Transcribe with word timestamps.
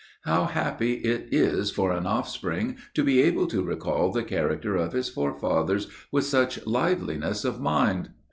How 0.23 0.45
happy 0.45 0.93
it 0.93 1.27
is 1.31 1.69
for 1.69 1.91
an 1.91 2.07
offspring 2.07 2.77
to 2.95 3.03
be 3.03 3.21
able 3.21 3.45
to 3.45 3.61
recall 3.61 4.11
the 4.11 4.23
character 4.23 4.75
of 4.75 4.93
his 4.93 5.09
forefathers 5.09 5.89
with 6.11 6.25
such 6.25 6.65
liveliness 6.65 7.45
of 7.45 7.59
mind! 7.61 8.09